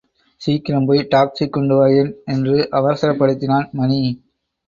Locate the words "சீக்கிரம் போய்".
0.41-1.07